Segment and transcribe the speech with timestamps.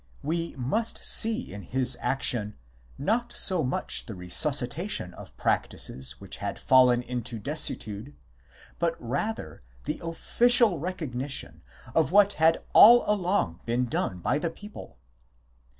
[0.21, 2.55] 6), we must see in his action
[2.97, 8.15] not so much the resuscitation of practices which had fallen into desuetude,
[8.79, 11.61] but rather the official recognition
[11.93, 14.97] of what had all along been done by the people.